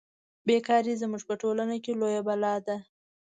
[0.47, 2.77] بې کاري زموږ په ټولنه کې لویه بلا ده